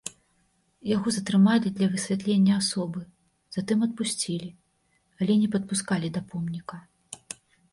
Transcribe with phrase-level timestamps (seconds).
[0.95, 3.01] Яго затрымалі для высвятлення асобы,
[3.59, 4.49] затым адпусцілі,
[5.19, 6.77] але не падпускалі да помніка.